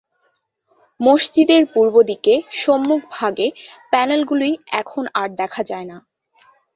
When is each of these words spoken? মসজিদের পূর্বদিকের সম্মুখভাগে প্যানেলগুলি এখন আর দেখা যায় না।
মসজিদের 0.99 1.63
পূর্বদিকের 1.73 2.39
সম্মুখভাগে 2.61 3.47
প্যানেলগুলি 3.91 4.49
এখন 4.81 5.03
আর 5.15 5.29
দেখা 5.41 5.61
যায় 5.63 5.87
না। 5.91 5.97